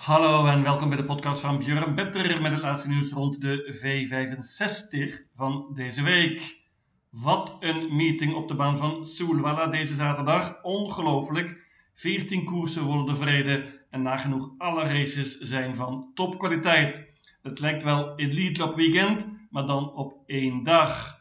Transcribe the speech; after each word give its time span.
Hallo 0.00 0.46
en 0.46 0.62
welkom 0.62 0.88
bij 0.88 0.96
de 0.96 1.04
podcast 1.04 1.40
van 1.40 1.58
Björn 1.58 1.94
Better 1.94 2.40
met 2.42 2.52
het 2.52 2.60
laatste 2.60 2.88
nieuws 2.88 3.12
rond 3.12 3.40
de 3.40 3.76
V65 3.80 5.28
van 5.34 5.72
deze 5.74 6.02
week. 6.02 6.64
Wat 7.10 7.56
een 7.60 7.96
meeting 7.96 8.34
op 8.34 8.48
de 8.48 8.54
baan 8.54 8.78
van 8.78 9.06
Soelwalla 9.06 9.66
deze 9.66 9.94
zaterdag. 9.94 10.62
Ongelooflijk. 10.62 11.64
14 11.94 12.44
koersen 12.44 12.82
worden 12.82 13.08
er 13.08 13.16
verreden 13.16 13.64
en 13.90 14.02
nagenoeg 14.02 14.50
alle 14.58 14.82
races 14.82 15.38
zijn 15.38 15.76
van 15.76 16.10
topkwaliteit. 16.14 17.22
Het 17.42 17.58
lijkt 17.58 17.82
wel 17.82 18.16
Elite 18.16 18.60
Lap 18.60 18.74
Weekend, 18.74 19.46
maar 19.50 19.66
dan 19.66 19.92
op 19.92 20.14
één 20.26 20.62
dag. 20.62 21.20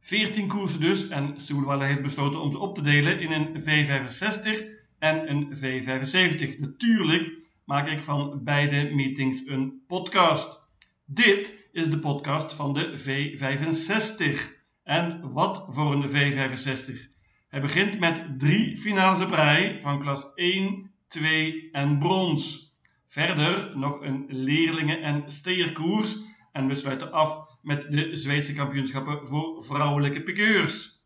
14 0.00 0.48
koersen 0.48 0.80
dus 0.80 1.08
en 1.08 1.32
Soelwalla 1.36 1.84
heeft 1.84 2.02
besloten 2.02 2.40
om 2.40 2.52
ze 2.52 2.58
op 2.58 2.74
te 2.74 2.82
delen 2.82 3.20
in 3.20 3.32
een 3.32 3.60
V65 3.60 4.64
en 4.98 5.30
een 5.30 5.56
V75. 5.56 6.58
Natuurlijk 6.58 7.44
maak 7.66 7.88
ik 7.88 8.02
van 8.02 8.44
beide 8.44 8.94
meetings 8.94 9.46
een 9.46 9.82
podcast. 9.86 10.70
Dit 11.04 11.68
is 11.72 11.90
de 11.90 11.98
podcast 11.98 12.54
van 12.54 12.74
de 12.74 12.98
V65. 12.98 14.54
En 14.82 15.32
wat 15.32 15.66
voor 15.68 15.92
een 15.92 16.08
V65? 16.08 17.14
Hij 17.48 17.60
begint 17.60 17.98
met 17.98 18.38
drie 18.38 18.78
finales 18.78 19.20
op 19.20 19.30
rij 19.30 19.78
van 19.80 20.00
klas 20.00 20.32
1, 20.34 20.90
2 21.08 21.68
en 21.72 21.98
brons. 21.98 22.74
Verder 23.08 23.78
nog 23.78 24.00
een 24.00 24.24
leerlingen- 24.28 25.02
en 25.02 25.22
steerkoers. 25.26 26.16
En 26.52 26.66
we 26.66 26.74
sluiten 26.74 27.12
af 27.12 27.58
met 27.62 27.82
de 27.90 28.16
Zweedse 28.16 28.54
kampioenschappen 28.54 29.26
voor 29.26 29.64
vrouwelijke 29.64 30.22
piqueurs. 30.22 31.04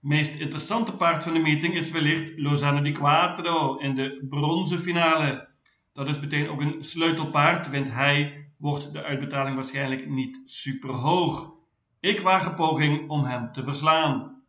Meest 0.00 0.40
interessante 0.40 0.96
paard 0.96 1.24
van 1.24 1.32
de 1.32 1.38
meeting 1.38 1.74
is 1.74 1.90
wellicht 1.90 2.38
Lozano 2.38 2.82
di 2.82 2.92
Quattro 2.92 3.76
in 3.76 3.94
de 3.94 4.26
bronzen 4.28 4.78
finale. 4.78 5.51
Dat 5.92 6.08
is 6.08 6.20
meteen 6.20 6.48
ook 6.48 6.60
een 6.60 6.84
sleutelpaard. 6.84 7.70
Wint 7.70 7.90
hij, 7.90 8.46
wordt 8.58 8.92
de 8.92 9.02
uitbetaling 9.02 9.56
waarschijnlijk 9.56 10.08
niet 10.08 10.40
super 10.44 10.90
hoog. 10.90 11.54
Ik 12.00 12.20
waag 12.20 12.46
een 12.46 12.54
poging 12.54 13.10
om 13.10 13.24
hem 13.24 13.52
te 13.52 13.62
verslaan. 13.62 14.42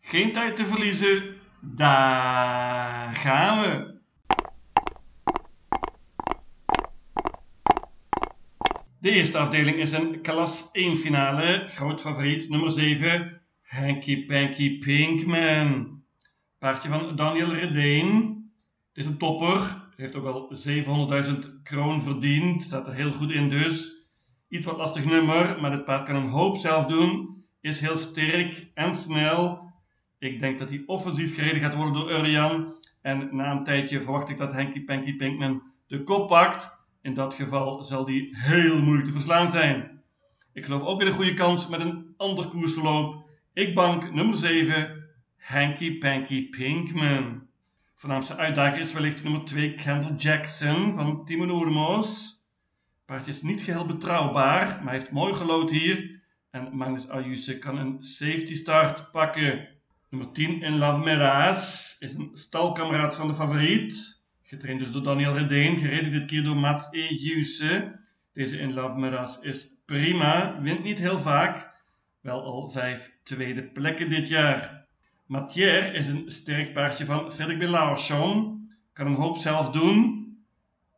Geen 0.00 0.32
tijd 0.32 0.56
te 0.56 0.66
verliezen, 0.66 1.36
daar 1.60 3.14
gaan 3.14 3.60
we. 3.60 3.92
De 9.00 9.10
eerste 9.10 9.38
afdeling 9.38 9.76
is 9.76 9.92
een 9.92 10.20
klas 10.20 10.70
1 10.72 10.96
finale. 10.96 11.64
Groot 11.68 12.00
favoriet 12.00 12.48
nummer 12.48 12.70
7, 12.70 13.40
Hanky 13.62 14.26
Panky 14.26 14.78
Pinkman. 14.78 16.02
Paardje 16.58 16.88
van 16.88 17.16
Daniel 17.16 17.52
Redeen. 17.52 18.06
Het 18.88 18.98
is 18.98 19.06
een 19.06 19.18
topper. 19.18 19.83
Heeft 19.96 20.14
ook 20.14 20.24
al 20.24 20.52
700.000 21.24 21.62
kroon 21.62 22.02
verdiend. 22.02 22.62
Staat 22.62 22.86
er 22.86 22.94
heel 22.94 23.12
goed 23.12 23.30
in 23.30 23.48
dus. 23.48 24.06
Iets 24.48 24.66
wat 24.66 24.76
lastig 24.76 25.04
nummer, 25.04 25.60
maar 25.60 25.72
het 25.72 25.84
paard 25.84 26.06
kan 26.06 26.16
een 26.16 26.28
hoop 26.28 26.56
zelf 26.56 26.86
doen. 26.86 27.44
Is 27.60 27.80
heel 27.80 27.96
sterk 27.96 28.70
en 28.74 28.96
snel. 28.96 29.70
Ik 30.18 30.38
denk 30.38 30.58
dat 30.58 30.68
hij 30.68 30.82
offensief 30.86 31.34
gereden 31.34 31.60
gaat 31.60 31.74
worden 31.74 31.94
door 31.94 32.10
Urian. 32.10 32.74
En 33.02 33.28
na 33.36 33.50
een 33.50 33.64
tijdje 33.64 34.00
verwacht 34.00 34.28
ik 34.28 34.36
dat 34.36 34.52
Hanky 34.52 34.84
Panky 34.84 35.16
Pinkman 35.16 35.62
de 35.86 36.02
kop 36.02 36.28
pakt. 36.28 36.78
In 37.02 37.14
dat 37.14 37.34
geval 37.34 37.84
zal 37.84 38.04
die 38.04 38.28
heel 38.30 38.82
moeilijk 38.82 39.06
te 39.06 39.12
verslaan 39.12 39.50
zijn. 39.50 40.02
Ik 40.52 40.64
geloof 40.64 40.82
ook 40.82 41.00
in 41.00 41.06
een 41.06 41.12
goede 41.12 41.34
kans 41.34 41.68
met 41.68 41.80
een 41.80 42.14
ander 42.16 42.46
koersverloop. 42.46 43.28
Ik 43.52 43.74
bank 43.74 44.12
nummer 44.12 44.36
7, 44.36 45.08
Hanky 45.36 45.98
Panky 45.98 46.48
Pinkman. 46.48 47.46
Voornaamste 48.04 48.36
uitdager 48.36 48.80
is 48.80 48.92
wellicht 48.92 49.22
nummer 49.22 49.44
2, 49.44 49.74
Kendall 49.74 50.14
Jackson 50.16 50.94
van 50.94 51.24
Timo 51.24 51.44
Noordemoos. 51.44 52.40
Paardje 53.04 53.30
is 53.30 53.42
niet 53.42 53.62
geheel 53.62 53.86
betrouwbaar, 53.86 54.80
maar 54.82 54.92
heeft 54.92 55.10
mooi 55.10 55.34
gelood 55.34 55.70
hier. 55.70 56.22
En 56.50 56.76
Magnus 56.76 57.08
Ayuse 57.08 57.58
kan 57.58 57.78
een 57.78 58.02
safety 58.02 58.54
start 58.54 59.10
pakken. 59.10 59.68
Nummer 60.10 60.32
10, 60.32 60.62
In 60.62 60.78
Love 60.78 61.04
Meras, 61.04 61.96
is 61.98 62.14
een 62.14 62.30
stalkameraad 62.32 63.16
van 63.16 63.28
de 63.28 63.34
favoriet. 63.34 64.24
Getraind 64.42 64.80
dus 64.80 64.90
door 64.90 65.02
Daniel 65.02 65.36
Redeen, 65.36 65.78
gereden 65.78 66.12
dit 66.12 66.26
keer 66.26 66.42
door 66.42 66.56
Mats 66.56 66.88
E. 66.90 67.14
Juse. 67.14 68.00
Deze 68.32 68.58
In 68.58 68.74
Love 68.74 68.98
Meras 68.98 69.40
is 69.40 69.82
prima, 69.86 70.60
wint 70.60 70.82
niet 70.82 70.98
heel 70.98 71.18
vaak. 71.18 71.70
Wel 72.20 72.42
al 72.42 72.70
vijf 72.70 73.18
tweede 73.22 73.62
plekken 73.62 74.08
dit 74.08 74.28
jaar. 74.28 74.83
Mathieu 75.26 75.94
is 75.94 76.08
een 76.08 76.30
sterk 76.30 76.72
paardje 76.72 77.04
van 77.04 77.32
Frederik 77.32 77.58
Belaerschon. 77.58 78.62
Kan 78.92 79.06
een 79.06 79.14
hoop 79.14 79.36
zelf 79.36 79.70
doen. 79.70 80.22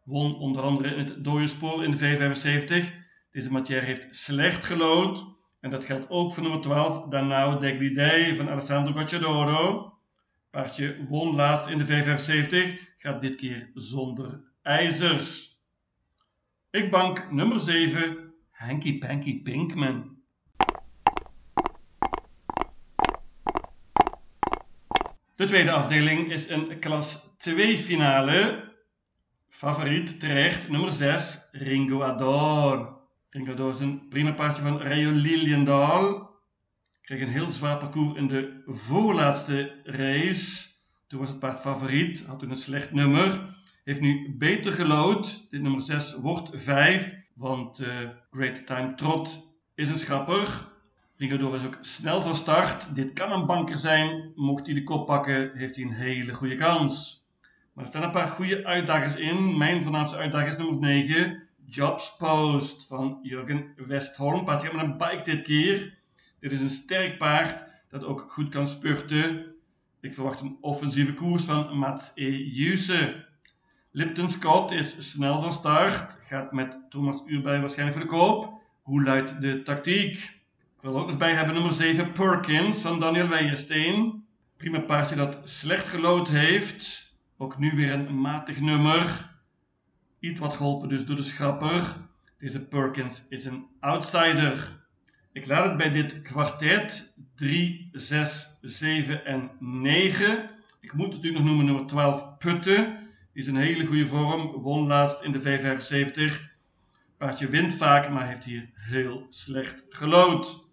Won 0.04 0.34
onder 0.34 0.62
andere 0.62 0.88
in 0.88 0.98
het 0.98 1.24
dode 1.24 1.46
spoor 1.46 1.84
in 1.84 1.90
de 1.90 1.98
V75. 1.98 3.04
Deze 3.30 3.52
Mathieu 3.52 3.80
heeft 3.80 4.16
slecht 4.16 4.64
gelood. 4.64 5.24
En 5.60 5.70
dat 5.70 5.84
geldt 5.84 6.10
ook 6.10 6.32
voor 6.32 6.42
nummer 6.42 6.60
12, 6.60 7.08
Danao 7.08 7.58
Deglidei 7.58 8.36
van 8.36 8.50
Alessandro 8.50 8.92
Gocciadoro. 8.92 9.92
Paardje 10.50 11.06
won 11.08 11.34
laatst 11.34 11.68
in 11.70 11.78
de 11.78 11.86
V75. 11.86 12.80
Gaat 12.96 13.20
dit 13.20 13.36
keer 13.36 13.70
zonder 13.74 14.44
ijzers. 14.62 15.60
Ik 16.70 16.90
bank 16.90 17.32
nummer 17.32 17.60
7, 17.60 18.34
Hanky 18.50 18.98
Panky 18.98 19.42
Pinkman. 19.42 20.15
De 25.36 25.44
tweede 25.44 25.72
afdeling 25.72 26.32
is 26.32 26.48
een 26.48 26.78
klas 26.78 27.36
2 27.38 27.78
finale. 27.78 28.72
Favoriet 29.48 30.20
terecht, 30.20 30.68
nummer 30.68 30.92
6, 30.92 31.48
Ringo 31.52 32.02
Ador. 32.02 32.98
Ringo 33.30 33.52
Ador 33.52 33.74
is 33.74 33.80
een 33.80 34.08
prima 34.08 34.32
paardje 34.32 34.62
van 34.62 34.82
Rayo 34.82 35.10
Liliendaal. 35.10 36.30
Kreeg 37.02 37.20
een 37.20 37.28
heel 37.28 37.52
zwaar 37.52 37.76
parcours 37.76 38.16
in 38.16 38.28
de 38.28 38.62
voorlaatste 38.66 39.80
race. 39.84 40.68
Toen 41.06 41.20
was 41.20 41.28
het 41.28 41.38
paard 41.38 41.60
favoriet, 41.60 42.26
had 42.26 42.38
toen 42.38 42.50
een 42.50 42.56
slecht 42.56 42.92
nummer. 42.92 43.40
Heeft 43.84 44.00
nu 44.00 44.34
beter 44.38 44.72
gelood. 44.72 45.50
Dit 45.50 45.62
nummer 45.62 45.80
6 45.80 46.14
wordt 46.14 46.50
5, 46.52 47.14
want 47.34 47.80
uh, 47.80 47.88
Great 48.30 48.66
Time 48.66 48.94
Trot 48.94 49.38
is 49.74 49.88
een 49.88 49.98
schrapper. 49.98 50.74
Rigodor 51.18 51.54
is 51.54 51.66
ook 51.66 51.78
snel 51.80 52.20
van 52.20 52.34
start. 52.34 52.94
Dit 52.94 53.12
kan 53.12 53.32
een 53.32 53.46
banker 53.46 53.76
zijn. 53.76 54.32
Mocht 54.34 54.66
hij 54.66 54.74
de 54.74 54.82
kop 54.82 55.06
pakken, 55.06 55.50
heeft 55.54 55.76
hij 55.76 55.84
een 55.84 55.92
hele 55.92 56.34
goede 56.34 56.54
kans. 56.54 57.24
Maar 57.72 57.84
er 57.84 57.90
staan 57.90 58.02
een 58.02 58.10
paar 58.10 58.28
goede 58.28 58.64
uitdagers 58.64 59.16
in. 59.16 59.58
Mijn 59.58 59.82
voornaamste 59.82 60.16
uitdager 60.16 60.48
is 60.48 60.56
nummer 60.56 60.78
9. 60.78 61.42
Jobs 61.64 62.16
Post 62.16 62.86
van 62.86 63.18
Jurgen 63.22 63.72
Westholm. 63.76 64.44
Paard 64.44 64.72
met 64.72 64.82
een 64.82 64.96
bike 64.96 65.22
dit 65.22 65.42
keer. 65.42 65.98
Dit 66.40 66.52
is 66.52 66.60
een 66.60 66.70
sterk 66.70 67.18
paard 67.18 67.64
dat 67.88 68.04
ook 68.04 68.26
goed 68.28 68.48
kan 68.48 68.68
spurten. 68.68 69.54
Ik 70.00 70.14
verwacht 70.14 70.40
een 70.40 70.58
offensieve 70.60 71.14
koers 71.14 71.44
van 71.44 71.78
Mats 71.78 72.12
E. 72.14 72.30
Juse. 72.30 73.26
Lipton 73.90 74.28
Scott 74.28 74.70
is 74.70 75.10
snel 75.10 75.40
van 75.40 75.52
start. 75.52 76.18
Gaat 76.20 76.52
met 76.52 76.80
Thomas 76.88 77.22
Uurbij 77.26 77.60
waarschijnlijk 77.60 77.98
voor 77.98 78.08
de 78.08 78.16
koop. 78.16 78.60
Hoe 78.82 79.02
luidt 79.02 79.40
de 79.40 79.62
tactiek? 79.62 80.35
Wil 80.86 80.98
ook 80.98 81.06
nog 81.06 81.16
bij 81.16 81.32
hebben 81.34 81.54
nummer 81.54 81.72
7 81.72 82.12
Perkins 82.12 82.80
van 82.80 83.00
Daniel 83.00 83.28
Weijersteen. 83.28 84.26
Prima 84.56 84.80
paardje 84.80 85.14
dat 85.14 85.38
slecht 85.44 85.86
gelood 85.86 86.28
heeft. 86.28 87.14
Ook 87.36 87.58
nu 87.58 87.72
weer 87.76 87.92
een 87.92 88.20
matig 88.20 88.60
nummer. 88.60 89.30
Iets 90.20 90.40
wat 90.40 90.54
geholpen 90.54 90.88
dus 90.88 91.04
door 91.04 91.16
de 91.16 91.22
schrapper. 91.22 91.82
Deze 92.38 92.66
Perkins 92.66 93.26
is 93.28 93.44
een 93.44 93.66
outsider. 93.80 94.86
Ik 95.32 95.46
laat 95.46 95.64
het 95.64 95.76
bij 95.76 95.90
dit 95.90 96.22
kwartet 96.22 97.18
3, 97.34 97.88
6, 97.92 98.58
7 98.62 99.24
en 99.24 99.50
9. 99.58 100.50
Ik 100.80 100.92
moet 100.92 101.08
natuurlijk 101.08 101.34
nog 101.34 101.44
noemen 101.44 101.66
nummer 101.66 101.86
12 101.86 102.38
Putten. 102.38 102.84
Die 103.32 103.42
is 103.42 103.46
een 103.46 103.56
hele 103.56 103.86
goede 103.86 104.06
vorm. 104.06 104.62
Won 104.62 104.86
laatst 104.86 105.22
in 105.22 105.32
de 105.32 105.40
V75. 105.40 106.54
Paardje 107.16 107.48
wint 107.48 107.74
vaak, 107.74 108.10
maar 108.10 108.26
heeft 108.26 108.44
hier 108.44 108.70
heel 108.74 109.26
slecht 109.28 109.86
gelood. 109.88 110.65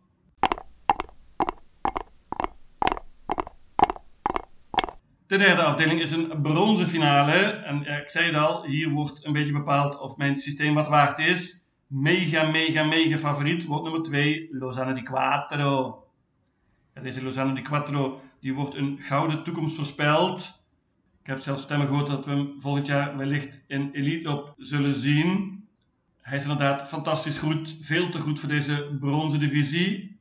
De 5.33 5.39
derde 5.39 5.63
afdeling 5.63 6.01
is 6.01 6.11
een 6.11 6.41
bronzen 6.41 6.87
finale. 6.87 7.33
En 7.41 7.85
ik 7.85 8.09
zei 8.09 8.25
het 8.25 8.35
al, 8.35 8.65
hier 8.65 8.89
wordt 8.89 9.25
een 9.25 9.33
beetje 9.33 9.53
bepaald 9.53 9.99
of 9.99 10.17
mijn 10.17 10.37
systeem 10.37 10.73
wat 10.73 10.87
waard 10.87 11.19
is. 11.19 11.65
Mega, 11.87 12.43
mega, 12.43 12.83
mega 12.83 13.17
favoriet 13.17 13.65
wordt 13.65 13.83
nummer 13.83 14.01
2, 14.01 14.47
Lozano 14.51 14.93
di 14.93 15.01
Quattro. 15.01 16.03
deze 17.01 17.23
Lozano 17.23 17.53
di 17.53 17.61
Quattro 17.61 18.21
die 18.39 18.53
wordt 18.53 18.75
een 18.75 18.97
gouden 18.99 19.43
toekomst 19.43 19.75
voorspeld. 19.75 20.67
Ik 21.21 21.27
heb 21.27 21.39
zelfs 21.39 21.61
stemmen 21.61 21.87
gehoord 21.87 22.07
dat 22.07 22.25
we 22.25 22.31
hem 22.31 22.53
volgend 22.57 22.87
jaar 22.87 23.17
wellicht 23.17 23.63
in 23.67 23.89
Elite 23.91 24.31
op 24.31 24.53
zullen 24.57 24.95
zien. 24.95 25.63
Hij 26.21 26.37
is 26.37 26.43
inderdaad 26.43 26.87
fantastisch 26.87 27.37
goed, 27.37 27.77
veel 27.81 28.09
te 28.09 28.19
goed 28.19 28.39
voor 28.39 28.49
deze 28.49 28.97
bronzen 28.99 29.39
divisie. 29.39 30.12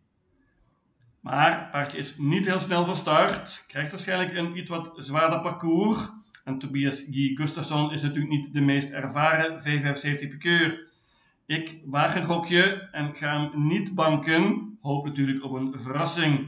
Maar 1.22 1.69
paardje 1.70 1.98
is 1.98 2.19
niet 2.19 2.46
heel 2.46 2.60
snel 2.60 2.84
van 2.84 2.96
start. 2.96 3.64
Krijgt 3.69 3.90
waarschijnlijk 3.90 4.36
een 4.36 4.56
iets 4.56 4.70
wat 4.70 4.92
zwaarder 4.96 5.40
parcours. 5.40 6.10
En 6.44 6.58
Tobias 6.58 7.00
G. 7.10 7.30
Gustafsson 7.34 7.92
is 7.92 8.02
natuurlijk 8.02 8.30
niet 8.30 8.52
de 8.52 8.60
meest 8.60 8.90
ervaren 8.90 9.60
V75 9.60 10.28
pikeur. 10.28 10.90
Ik 11.46 11.80
waag 11.84 12.16
een 12.16 12.24
gokje 12.24 12.88
en 12.92 13.14
ga 13.14 13.40
hem 13.40 13.69
niet 13.69 13.94
banken. 13.94 14.76
Hoop 14.80 15.04
natuurlijk 15.04 15.44
op 15.44 15.52
een 15.52 15.80
verrassing. 15.80 16.38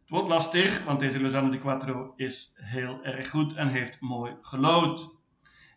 Het 0.00 0.08
wordt 0.08 0.28
lastig, 0.28 0.84
want 0.84 1.00
deze 1.00 1.20
Lozano 1.20 1.48
di 1.48 1.58
Quattro 1.58 2.12
is 2.16 2.52
heel 2.54 3.04
erg 3.04 3.30
goed 3.30 3.54
en 3.54 3.68
heeft 3.68 4.00
mooi 4.00 4.36
gelood. 4.40 5.16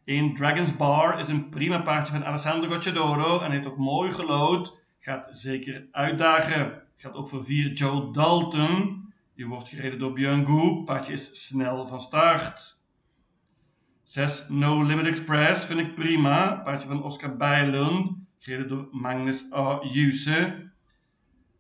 Een 0.06 0.36
Dragon's 0.36 0.76
Bar 0.76 1.20
is 1.20 1.28
een 1.28 1.50
prima 1.50 1.82
paardje 1.82 2.14
van 2.14 2.26
Alessandro 2.26 2.70
Gocciadoro 2.70 3.40
en 3.40 3.52
heeft 3.52 3.68
ook 3.68 3.78
mooi 3.78 4.12
gelood. 4.12 4.81
Gaat 5.04 5.28
zeker 5.32 5.88
uitdagen. 5.92 6.60
Het 6.66 7.02
gaat 7.02 7.14
ook 7.14 7.30
voor 7.30 7.44
4 7.44 7.74
Joe 7.74 8.14
Dalton. 8.14 9.06
Die 9.36 9.48
wordt 9.48 9.70
gereden 9.70 10.00
door 10.00 10.14
Björn 10.14 10.46
Goop. 10.46 10.86
Paardje 10.86 11.14
is 11.14 11.48
snel 11.48 11.88
van 11.88 12.02
start. 12.02 12.82
6 14.04 14.50
No 14.50 14.84
Limit 14.84 15.06
Express 15.06 15.66
vind 15.66 15.80
ik 15.80 15.96
prima. 15.96 16.62
Paardje 16.64 16.88
van 16.88 17.04
Oscar 17.04 17.38
Bijlund. 17.38 18.18
Gereden 18.38 18.68
door 18.68 18.88
Magnus 18.92 19.54
A. 19.54 19.80
Juse. 19.84 20.70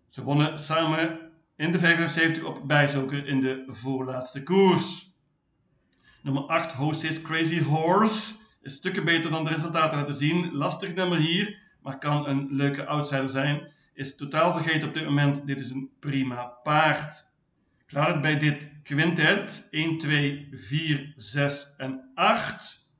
Ze 0.07 0.23
wonnen 0.23 0.59
samen 0.59 1.19
in 1.55 1.71
de 1.71 1.79
75 1.79 2.43
op 2.43 2.67
Bijzoker 2.67 3.27
in 3.27 3.41
de 3.41 3.63
voorlaatste 3.67 4.43
koers. 4.43 5.15
Nummer 6.23 6.43
8, 6.43 6.71
Hostess 6.71 7.21
Crazy 7.21 7.61
Horse. 7.61 8.35
Is 8.61 8.73
stukken 8.73 9.05
beter 9.05 9.31
dan 9.31 9.43
de 9.43 9.49
resultaten 9.49 9.97
laten 9.97 10.15
zien. 10.15 10.53
Lastig 10.53 10.95
nummer 10.95 11.17
hier, 11.17 11.59
maar 11.81 11.97
kan 11.97 12.27
een 12.27 12.47
leuke 12.49 12.85
outsider 12.85 13.29
zijn. 13.29 13.71
Is 13.93 14.15
totaal 14.15 14.51
vergeten 14.51 14.87
op 14.87 14.93
dit 14.93 15.05
moment. 15.05 15.47
Dit 15.47 15.59
is 15.59 15.69
een 15.69 15.89
prima 15.99 16.45
paard. 16.63 17.29
Klaar 17.85 18.07
het 18.07 18.21
bij 18.21 18.39
dit 18.39 18.79
quintet. 18.83 19.67
1, 19.71 19.97
2, 19.97 20.47
4, 20.51 21.13
6 21.15 21.75
en 21.77 22.11
8. 22.15 22.93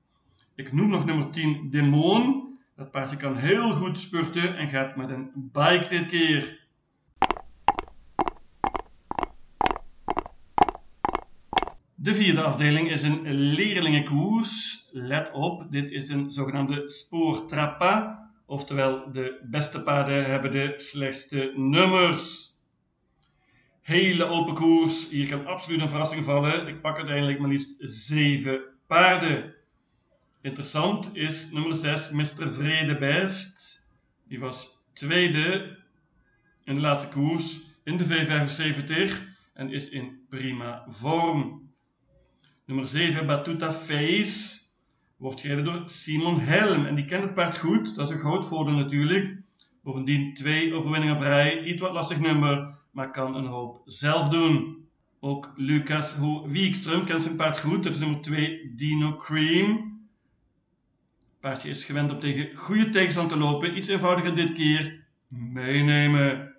Ik 0.56 0.74
noem 0.74 0.89
nog 0.89 1.06
nummer 1.06 1.31
10, 1.31 1.69
Demon. 1.69 2.57
Dat 2.75 2.92
paardje 2.92 3.18
kan 3.18 3.36
heel 3.36 3.72
goed 3.72 4.00
spurten 4.00 4.57
en 4.57 4.68
gaat 4.68 4.95
met 4.95 5.10
een 5.10 5.31
bike 5.36 5.86
dit 5.89 6.07
keer. 6.07 6.60
De 11.95 12.13
vierde 12.13 12.44
afdeling 12.44 12.89
is 12.89 13.04
een 13.04 13.31
leerlingenkoers. 13.31 14.88
Let 14.92 15.31
op, 15.31 15.72
dit 15.72 15.92
is 15.92 16.10
een 16.10 16.31
zogenaamde 16.31 16.89
spoortrappa. 16.89 18.31
Oftewel, 18.51 19.12
de 19.12 19.39
beste 19.44 19.81
paarden 19.81 20.25
hebben 20.25 20.51
de 20.51 20.74
slechtste 20.77 21.53
nummers. 21.56 22.56
Hele 23.81 24.25
open 24.25 24.53
koers. 24.53 25.09
Hier 25.09 25.27
kan 25.27 25.45
absoluut 25.45 25.81
een 25.81 25.89
verrassing 25.89 26.24
vallen. 26.24 26.68
Ik 26.68 26.81
pak 26.81 26.98
uiteindelijk 26.98 27.39
maar 27.39 27.50
liefst 27.50 27.75
7 27.80 28.62
paarden. 28.88 29.53
Interessant 30.42 31.15
is 31.15 31.51
nummer 31.51 31.75
6, 31.75 32.09
Mr. 32.09 32.51
Vredebest. 32.51 33.88
Die 34.27 34.39
was 34.39 34.86
tweede 34.94 35.77
in 36.63 36.74
de 36.74 36.81
laatste 36.81 37.09
koers 37.09 37.59
in 37.83 37.97
de 37.97 38.06
V75 38.06 39.13
en 39.54 39.71
is 39.71 39.89
in 39.89 40.25
prima 40.30 40.86
vorm. 40.88 41.69
Nummer 42.65 42.88
7, 42.88 43.25
Batuta 43.25 43.74
Face, 43.74 44.61
wordt 45.21 45.41
gereden 45.41 45.63
door 45.63 45.81
Simon 45.85 46.39
Helm. 46.39 46.85
En 46.85 46.95
die 46.95 47.06
kent 47.06 47.23
het 47.23 47.33
paard 47.33 47.57
goed, 47.57 47.95
dat 47.95 48.07
is 48.07 48.13
een 48.13 48.21
groot 48.21 48.47
voordeel 48.47 48.75
natuurlijk. 48.75 49.38
Bovendien 49.83 50.33
twee 50.33 50.73
overwinningen 50.73 51.15
op 51.15 51.21
rij, 51.21 51.63
iets 51.63 51.81
wat 51.81 51.91
lastig 51.91 52.19
nummer, 52.19 52.75
maar 52.91 53.12
kan 53.12 53.35
een 53.35 53.45
hoop 53.45 53.81
zelf 53.85 54.29
doen. 54.29 54.85
Ook 55.19 55.53
Lucas 55.56 56.15
Wiekström 56.45 57.06
kent 57.06 57.23
zijn 57.23 57.35
paard 57.35 57.59
goed, 57.59 57.83
dat 57.83 57.94
is 57.94 58.00
nummer 58.00 58.21
2, 58.21 58.73
Dino 58.75 59.18
Cream. 59.18 60.00
Paardje 61.39 61.69
is 61.69 61.83
gewend 61.83 62.12
om 62.12 62.19
tegen 62.19 62.56
goede 62.56 62.89
tegenstand 62.89 63.29
te 63.29 63.38
lopen, 63.38 63.77
iets 63.77 63.88
eenvoudiger 63.88 64.35
dit 64.35 64.51
keer. 64.51 65.06
Meenemen. 65.27 66.56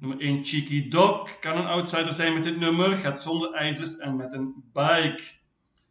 Nummer 0.00 0.20
1 0.20 0.44
Cheeky 0.44 0.88
Dog 0.88 1.38
kan 1.38 1.56
een 1.56 1.66
outsider 1.66 2.12
zijn 2.12 2.34
met 2.34 2.42
dit 2.42 2.58
nummer, 2.58 2.96
gaat 2.96 3.22
zonder 3.22 3.52
ijzers 3.52 3.96
en 3.96 4.16
met 4.16 4.32
een 4.32 4.54
bike. 4.72 5.37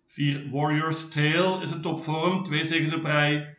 4 0.08 0.50
Warrior's 0.52 1.10
Tale 1.10 1.62
is 1.62 1.72
een 1.72 1.82
topvorm, 1.82 2.44
twee 2.44 2.66
zegens 2.66 2.94
op 2.94 3.04
rij. 3.04 3.58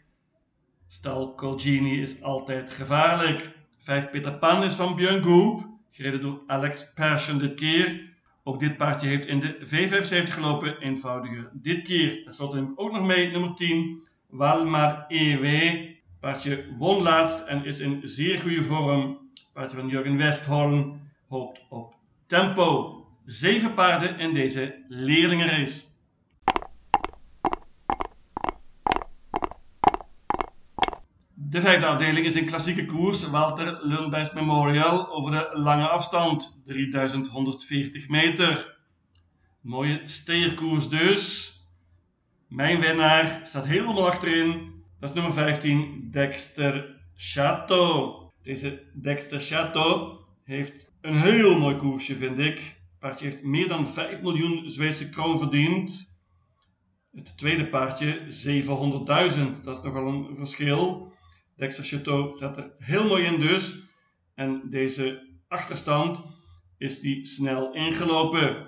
Stal 0.89 1.35
Colgini 1.35 2.03
is 2.03 2.23
altijd 2.23 2.71
gevaarlijk. 2.71 3.51
5 3.79 4.11
Peter 4.11 4.35
Pan 4.35 4.63
is 4.63 4.75
van 4.75 4.97
Björn 4.97 5.23
Goop, 5.23 5.67
gereden 5.91 6.21
door 6.21 6.43
Alex 6.47 6.93
Persson 6.93 7.39
dit 7.39 7.55
keer. 7.55 8.07
Ook 8.45 8.61
dit 8.61 8.77
paardje 8.77 9.09
heeft 9.09 9.27
in 9.27 9.41
de 9.41 9.57
V75 9.61 10.33
gelopen, 10.33 10.79
eenvoudiger 10.79 11.51
dit 11.53 11.83
keer. 11.83 12.23
Ten 12.23 12.33
slotte 12.33 12.73
ook 12.75 12.93
nog 12.93 13.07
mee 13.07 13.31
nummer 13.31 13.55
10 13.55 14.03
Walmar 14.27 15.05
EW. 15.09 15.77
Paardje 16.21 16.65
won 16.79 17.03
laatst 17.03 17.47
en 17.47 17.65
is 17.65 17.79
in 17.79 18.01
zeer 18.03 18.39
goede 18.39 18.63
vorm. 18.63 19.19
Paardje 19.53 19.77
van 19.77 19.89
Jurgen 19.89 20.17
Westholm 20.17 21.01
hoopt 21.27 21.61
op 21.69 21.95
tempo. 22.27 22.95
Zeven 23.25 23.75
paarden 23.75 24.19
in 24.19 24.35
deze 24.35 24.85
leerlingenrace. 24.89 25.88
De 31.51 31.61
vijfde 31.61 31.87
afdeling 31.87 32.27
is 32.27 32.35
een 32.35 32.47
klassieke 32.47 32.85
koers, 32.85 33.29
Walter 33.29 33.79
Lundbergs 33.83 34.33
Memorial, 34.33 35.09
over 35.11 35.31
de 35.31 35.51
lange 35.53 35.89
afstand, 35.89 36.61
3140 36.65 38.09
meter. 38.09 38.79
Mooie 39.61 40.01
steerkoers 40.05 40.89
dus. 40.89 41.53
Mijn 42.49 42.81
winnaar 42.81 43.41
staat 43.45 43.65
helemaal 43.65 44.07
achterin. 44.07 44.73
Dat 45.01 45.09
is 45.09 45.15
nummer 45.15 45.33
15, 45.33 46.09
Dexter 46.11 46.97
Chateau. 47.15 48.15
Deze 48.43 48.83
Dexter 48.95 49.41
Chateau 49.41 50.19
heeft 50.45 50.87
een 51.01 51.17
heel 51.17 51.59
mooi 51.59 51.77
koersje, 51.77 52.17
vind 52.17 52.39
ik. 52.39 52.81
paardje 52.99 53.25
heeft 53.25 53.43
meer 53.43 53.69
dan 53.69 53.87
5 53.87 54.23
miljoen 54.23 54.71
Zweedse 54.71 55.09
kroon 55.09 55.39
verdiend. 55.39 56.19
Het 57.13 57.39
tweede 57.39 57.69
paardje 57.69 58.21
700.000. 58.21 59.63
Dat 59.63 59.77
is 59.77 59.83
nogal 59.83 60.07
een 60.07 60.37
verschil. 60.37 61.13
Dexter 61.59 61.85
Chateau 61.85 62.37
zat 62.37 62.57
er 62.57 62.71
heel 62.79 63.07
mooi 63.07 63.25
in 63.25 63.41
dus. 63.41 63.77
En 64.35 64.63
deze 64.71 65.29
achterstand 65.49 66.23
is 66.77 67.01
die 67.01 67.27
snel 67.27 67.75
ingelopen. 67.75 68.67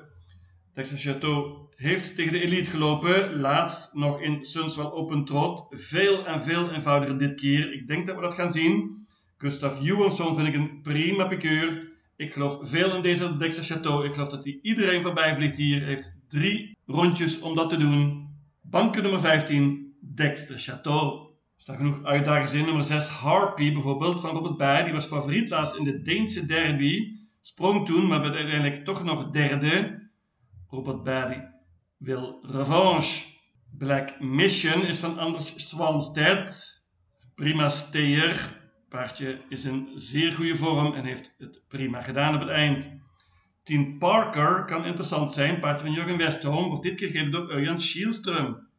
Dexter 0.73 0.99
Chateau 0.99 1.69
heeft 1.75 2.15
tegen 2.15 2.33
de 2.33 2.41
elite 2.41 2.71
gelopen. 2.71 3.41
Laatst 3.41 3.95
nog 3.95 4.21
in 4.21 4.45
Sunswell 4.45 4.85
Open 4.85 5.25
Trot. 5.25 5.67
Veel 5.71 6.27
en 6.27 6.43
veel 6.43 6.71
eenvoudiger 6.71 7.19
dit 7.19 7.41
keer. 7.41 7.73
Ik 7.73 7.87
denk 7.87 8.07
dat 8.07 8.15
we 8.17 8.23
dat 8.23 8.35
gaan 8.35 8.53
zien. 8.53 9.07
Gustav 9.37 9.81
Johansson 9.81 10.35
vind 10.35 10.49
ik 10.49 10.55
een 10.55 10.81
prima 10.83 11.25
pikeur. 11.25 11.89
Ik 12.17 12.33
geloof 12.33 12.69
veel 12.69 12.95
in 12.95 13.03
deze 13.03 13.37
Dexter 13.37 13.65
Chateau. 13.65 14.07
Ik 14.07 14.13
geloof 14.13 14.29
dat 14.29 14.45
hij 14.45 14.59
iedereen 14.63 15.03
voorbij 15.03 15.35
vliegt 15.35 15.57
hier. 15.57 15.83
Heeft 15.83 16.17
drie 16.29 16.77
rondjes 16.87 17.41
om 17.41 17.55
dat 17.55 17.69
te 17.71 17.77
doen. 17.77 18.29
Banken 18.63 19.03
nummer 19.03 19.21
15, 19.21 19.95
Dexter 20.15 20.59
Chateau. 20.59 21.30
Staan 21.61 21.77
genoeg 21.77 22.05
uitdagers 22.05 22.53
in. 22.53 22.65
Nummer 22.65 22.83
6, 22.83 23.09
Harpy 23.09 23.73
bijvoorbeeld, 23.73 24.21
van 24.21 24.31
Robert 24.31 24.57
Bij. 24.57 24.85
Die 24.85 24.93
was 24.93 25.07
favoriet 25.07 25.49
laatst 25.49 25.77
in 25.77 25.85
de 25.85 26.03
Deense 26.03 26.47
derby. 26.47 27.17
Sprong 27.41 27.87
toen, 27.87 28.07
maar 28.07 28.21
werd 28.21 28.35
uiteindelijk 28.35 28.85
toch 28.85 29.05
nog 29.05 29.31
derde. 29.31 30.03
Robert 30.67 31.03
Bij 31.03 31.55
wil 31.97 32.39
revanche. 32.43 33.25
Black 33.79 34.21
Mission 34.21 34.85
is 34.85 34.99
van 34.99 35.19
Anders 35.19 35.69
Swanstedt. 35.69 36.85
Prima 37.35 37.69
steer 37.69 38.59
paardje 38.89 39.41
is 39.49 39.65
in 39.65 39.89
zeer 39.95 40.33
goede 40.33 40.57
vorm 40.57 40.95
en 40.95 41.05
heeft 41.05 41.35
het 41.39 41.63
prima 41.69 42.03
gedaan 42.03 42.35
op 42.35 42.41
het 42.41 42.51
eind. 42.51 42.89
Team 43.63 43.99
Parker 43.99 44.65
kan 44.65 44.85
interessant 44.85 45.33
zijn. 45.33 45.61
Paardje 45.61 45.87
van 45.87 45.95
Jurgen 45.95 46.17
Westholm 46.17 46.69
wordt 46.69 46.83
dit 46.83 46.95
keer 46.95 47.09
gegeven 47.09 47.33
door 47.33 47.53
Urjan 47.53 47.79
Schielström. 47.79 48.70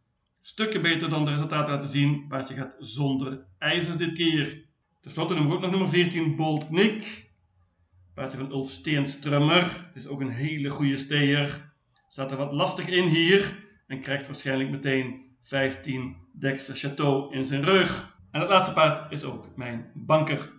Stukken 0.42 0.82
beter 0.82 1.10
dan 1.10 1.26
de 1.26 1.32
resultaten 1.32 1.74
laten 1.74 1.90
zien. 1.90 2.28
Paardje 2.28 2.56
gaat 2.56 2.76
zonder 2.80 3.46
ijzers 3.58 3.98
dit 3.98 4.14
keer. 4.14 4.66
Ten 5.02 5.12
slotte 5.12 5.34
noemen 5.34 5.52
we 5.52 5.56
ook 5.56 5.62
nog 5.62 5.72
nummer 5.72 5.90
14 5.90 6.36
Bold 6.36 6.70
Nick. 6.70 7.30
Paardje 8.14 8.38
van 8.38 8.52
Ulf 8.52 8.70
Steenstrummer. 8.70 9.92
Is 9.94 10.08
ook 10.08 10.22
een 10.22 10.30
hele 10.30 10.70
goede 10.70 10.98
steer. 10.98 11.74
Staat 12.08 12.32
er 12.32 12.38
wat 12.38 12.52
lastig 12.52 12.88
in 12.88 13.08
hier. 13.08 13.70
En 13.88 14.00
krijgt 14.00 14.26
waarschijnlijk 14.26 14.70
meteen 14.70 15.36
15 15.42 16.16
Dexter 16.40 16.76
Chateau 16.76 17.36
in 17.36 17.46
zijn 17.46 17.64
rug. 17.64 18.18
En 18.32 18.40
het 18.40 18.50
laatste 18.50 18.74
paard 18.74 19.12
is 19.12 19.24
ook 19.24 19.56
mijn 19.56 19.92
banker. 19.94 20.52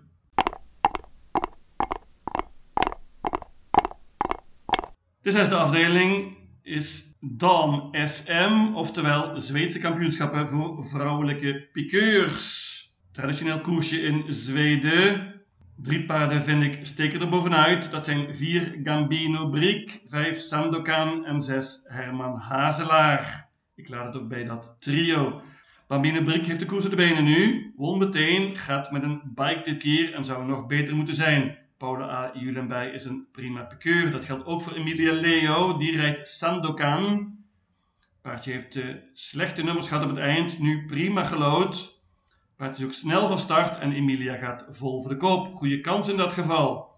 De 5.20 5.30
zesde 5.30 5.54
afdeling 5.54 6.36
is 6.62 7.16
Dam 7.20 7.88
SM, 7.92 8.74
oftewel 8.74 9.40
Zweedse 9.40 9.78
kampioenschappen 9.78 10.48
voor 10.48 10.84
vrouwelijke 10.84 11.68
piqueurs. 11.72 12.70
Traditioneel 13.12 13.60
koersje 13.60 14.02
in 14.02 14.24
Zweden. 14.28 15.32
Drie 15.76 16.04
paarden 16.04 16.42
vind 16.42 16.62
ik 16.62 16.78
steken 16.82 17.20
er 17.20 17.28
bovenuit. 17.28 17.90
Dat 17.90 18.04
zijn 18.04 18.36
vier 18.36 18.80
Gambino 18.84 19.48
Briek, 19.48 20.00
vijf 20.06 20.38
Sandokan 20.38 21.24
en 21.24 21.40
zes 21.40 21.84
Herman 21.88 22.38
Hazelaar. 22.38 23.50
Ik 23.74 23.88
laat 23.88 24.06
het 24.06 24.22
ook 24.22 24.28
bij 24.28 24.44
dat 24.44 24.76
trio. 24.80 25.42
Bambine 25.88 26.22
Brik 26.22 26.46
heeft 26.46 26.60
de 26.60 26.66
koers 26.66 26.84
op 26.84 26.90
de 26.90 26.96
benen 26.96 27.24
nu. 27.24 27.72
Won 27.76 27.98
meteen, 27.98 28.56
gaat 28.56 28.90
met 28.90 29.02
een 29.02 29.22
bike 29.34 29.60
dit 29.64 29.78
keer 29.78 30.14
en 30.14 30.24
zou 30.24 30.46
nog 30.46 30.66
beter 30.66 30.96
moeten 30.96 31.14
zijn. 31.14 31.58
Paula 31.82 32.10
A. 32.10 32.30
Julenbij 32.34 32.90
is 32.90 33.04
een 33.04 33.26
prima 33.32 33.62
piqueur. 33.62 34.10
Dat 34.10 34.24
geldt 34.24 34.44
ook 34.44 34.62
voor 34.62 34.72
Emilia 34.72 35.12
Leo. 35.12 35.76
Die 35.76 35.96
rijdt 35.96 36.28
Sandokan. 36.28 37.36
Paardje 38.20 38.52
heeft 38.52 38.78
slechte 39.12 39.64
nummers 39.64 39.88
gehad 39.88 40.04
op 40.04 40.10
het 40.10 40.18
eind. 40.18 40.58
Nu 40.58 40.86
prima 40.86 41.24
gelood. 41.24 42.02
Paardje 42.56 42.82
is 42.82 42.88
ook 42.88 42.94
snel 42.94 43.28
van 43.28 43.38
start 43.38 43.78
en 43.78 43.92
Emilia 43.92 44.36
gaat 44.36 44.66
vol 44.70 45.00
voor 45.00 45.10
de 45.10 45.16
koop. 45.16 45.54
Goede 45.54 45.80
kans 45.80 46.08
in 46.08 46.16
dat 46.16 46.32
geval. 46.32 46.90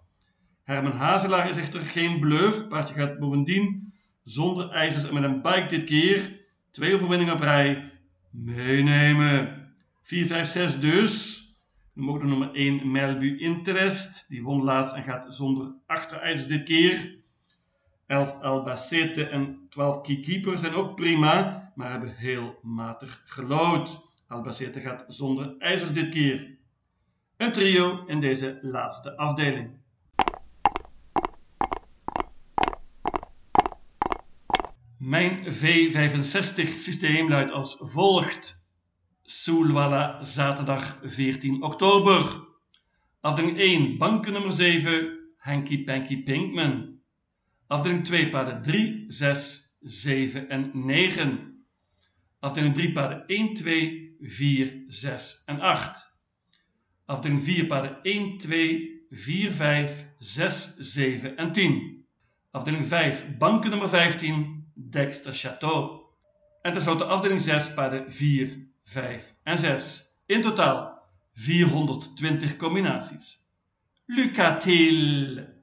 Herman 0.64 0.92
Hazelaar 0.92 1.48
is 1.48 1.56
echter 1.56 1.80
geen 1.80 2.20
bluff. 2.20 2.68
Paardje 2.68 2.94
gaat 2.94 3.18
bovendien 3.18 3.94
zonder 4.22 4.70
ijzers 4.70 5.08
en 5.08 5.14
met 5.14 5.24
een 5.24 5.42
bike 5.42 5.66
dit 5.68 5.84
keer. 5.84 6.40
Twee 6.70 6.94
overwinningen 6.94 7.34
op 7.34 7.40
rij. 7.40 7.92
Meenemen. 8.30 9.72
4, 10.02 10.26
5, 10.26 10.48
6 10.48 10.80
dus. 10.80 11.43
Dan 11.94 12.04
mogen 12.04 12.28
nummer 12.28 12.54
1 12.54 12.90
Melbu 12.90 13.38
Interest. 13.38 14.28
Die 14.28 14.42
won 14.42 14.62
laatst 14.62 14.94
en 14.94 15.02
gaat 15.02 15.26
zonder 15.28 15.74
achterijzers 15.86 16.46
dit 16.46 16.62
keer. 16.62 17.18
11 18.06 18.40
Albacete 18.40 19.28
en 19.28 19.66
12 19.68 20.00
Keykeeper 20.00 20.58
zijn 20.58 20.74
ook 20.74 20.94
prima, 20.94 21.72
maar 21.74 21.90
hebben 21.90 22.16
heel 22.16 22.58
matig 22.62 23.22
gelood. 23.24 24.00
Albacete 24.28 24.80
gaat 24.80 25.04
zonder 25.06 25.54
ijzers 25.58 25.92
dit 25.92 26.08
keer. 26.08 26.56
Een 27.36 27.52
trio 27.52 28.04
in 28.06 28.20
deze 28.20 28.58
laatste 28.62 29.16
afdeling. 29.16 29.70
Mijn 34.98 35.44
V65 35.44 36.74
systeem 36.76 37.28
luidt 37.28 37.52
als 37.52 37.76
volgt. 37.80 38.63
Soulwalla, 39.26 40.24
zaterdag 40.24 41.00
14 41.02 41.62
oktober. 41.62 42.46
Afdeling 43.20 43.58
1, 43.58 43.98
banken 43.98 44.32
nummer 44.32 44.52
7, 44.52 45.18
Hanky 45.36 45.84
Panky 45.84 46.22
Pinkman. 46.22 47.00
Afdeling 47.66 48.04
2, 48.04 48.28
paarden 48.28 48.62
3, 48.62 49.04
6, 49.08 49.78
7 49.82 50.46
en 50.46 50.70
9. 50.74 51.64
Afdeling 52.40 52.74
3, 52.74 52.92
paarden 52.92 53.24
1, 53.26 53.54
2, 53.54 54.16
4, 54.20 54.84
6 54.88 55.42
en 55.46 55.60
8. 55.60 56.16
Afdeling 57.06 57.40
4, 57.40 57.66
paarden 57.66 57.96
1, 58.02 58.38
2, 58.38 59.06
4, 59.10 59.52
5, 59.52 60.06
6, 60.18 60.76
7 60.78 61.34
en 61.34 61.52
10. 61.52 62.04
Afdeling 62.50 62.84
5, 62.84 63.36
banken 63.38 63.70
nummer 63.70 63.88
15, 63.88 64.72
Dexter 64.74 65.34
Chateau. 65.34 66.02
En 66.62 66.72
tenslotte 66.72 67.04
afdeling 67.04 67.40
6, 67.40 67.74
paarden 67.74 68.12
4, 68.12 68.72
5 68.84 69.34
en 69.44 69.58
6. 69.58 70.04
In 70.26 70.40
totaal 70.40 71.02
420 71.32 72.56
combinaties. 72.56 73.48
Lucatil. 74.06 75.53